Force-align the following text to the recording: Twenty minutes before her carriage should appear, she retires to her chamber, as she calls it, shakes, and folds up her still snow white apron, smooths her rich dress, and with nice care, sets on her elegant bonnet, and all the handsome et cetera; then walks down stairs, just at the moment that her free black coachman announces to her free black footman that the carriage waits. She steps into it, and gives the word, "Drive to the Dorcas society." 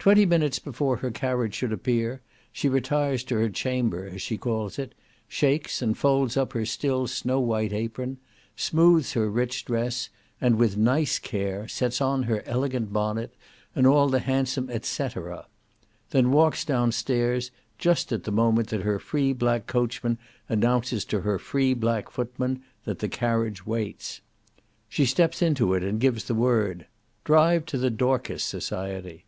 Twenty 0.00 0.26
minutes 0.26 0.58
before 0.58 0.96
her 0.96 1.12
carriage 1.12 1.54
should 1.54 1.70
appear, 1.72 2.20
she 2.52 2.68
retires 2.68 3.22
to 3.22 3.36
her 3.36 3.48
chamber, 3.48 4.04
as 4.12 4.20
she 4.20 4.36
calls 4.36 4.76
it, 4.76 4.92
shakes, 5.28 5.80
and 5.80 5.96
folds 5.96 6.36
up 6.36 6.52
her 6.52 6.66
still 6.66 7.06
snow 7.06 7.38
white 7.38 7.72
apron, 7.72 8.18
smooths 8.56 9.12
her 9.12 9.30
rich 9.30 9.64
dress, 9.64 10.08
and 10.40 10.56
with 10.56 10.76
nice 10.76 11.20
care, 11.20 11.68
sets 11.68 12.00
on 12.00 12.24
her 12.24 12.42
elegant 12.44 12.92
bonnet, 12.92 13.36
and 13.72 13.86
all 13.86 14.08
the 14.08 14.18
handsome 14.18 14.68
et 14.68 14.84
cetera; 14.84 15.46
then 16.10 16.32
walks 16.32 16.64
down 16.64 16.90
stairs, 16.90 17.52
just 17.78 18.10
at 18.10 18.24
the 18.24 18.32
moment 18.32 18.66
that 18.70 18.82
her 18.82 18.98
free 18.98 19.32
black 19.32 19.68
coachman 19.68 20.18
announces 20.48 21.04
to 21.04 21.20
her 21.20 21.38
free 21.38 21.72
black 21.72 22.10
footman 22.10 22.60
that 22.82 22.98
the 22.98 23.08
carriage 23.08 23.64
waits. 23.64 24.22
She 24.88 25.06
steps 25.06 25.40
into 25.40 25.72
it, 25.74 25.84
and 25.84 26.00
gives 26.00 26.24
the 26.24 26.34
word, 26.34 26.88
"Drive 27.22 27.64
to 27.66 27.78
the 27.78 27.90
Dorcas 27.90 28.42
society." 28.42 29.24